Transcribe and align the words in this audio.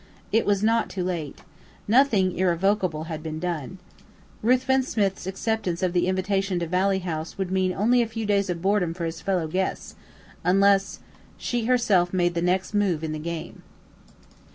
It 0.31 0.47
was 0.47 0.63
not 0.63 0.89
too 0.89 1.03
late. 1.03 1.43
Nothing 1.87 2.35
irrevocable 2.35 3.03
had 3.03 3.21
been 3.21 3.37
done. 3.37 3.77
Ruthven 4.41 4.81
Smith's 4.81 5.27
acceptance 5.27 5.83
of 5.83 5.93
the 5.93 6.07
invitation 6.07 6.57
to 6.57 6.65
Valley 6.65 6.97
House 6.97 7.37
would 7.37 7.51
mean 7.51 7.71
only 7.71 8.01
a 8.01 8.07
few 8.07 8.25
days 8.25 8.49
of 8.49 8.63
boredom 8.63 8.95
for 8.95 9.05
his 9.05 9.21
fellow 9.21 9.45
guests, 9.47 9.93
unless 10.43 11.01
she 11.37 11.65
herself 11.65 12.13
made 12.13 12.33
the 12.33 12.41
next 12.41 12.73
move 12.73 13.03
in 13.03 13.11
the 13.11 13.19
game. 13.19 13.61